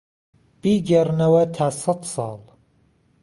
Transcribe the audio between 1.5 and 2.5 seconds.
تا سەتساڵ